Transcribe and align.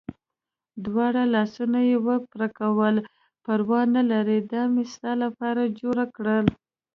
دواړه 0.85 1.21
لاسونه 1.33 1.79
یې 1.89 1.97
و 2.05 2.07
پړکول، 2.31 2.95
پروا 3.43 3.81
نه 3.95 4.01
لرې 4.11 4.37
دا 4.51 4.63
مې 4.73 4.83
ستا 4.93 5.11
لپاره 5.23 5.73
جوړ 5.79 5.97
کړل. 6.15 6.45